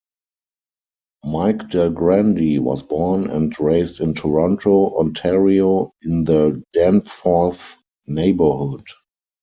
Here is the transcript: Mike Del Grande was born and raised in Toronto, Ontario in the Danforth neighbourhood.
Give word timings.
Mike 1.25 1.69
Del 1.69 1.91
Grande 1.91 2.57
was 2.59 2.81
born 2.81 3.29
and 3.29 3.53
raised 3.59 4.01
in 4.01 4.15
Toronto, 4.15 4.97
Ontario 4.97 5.93
in 6.01 6.23
the 6.23 6.63
Danforth 6.73 7.63
neighbourhood. 8.07 8.81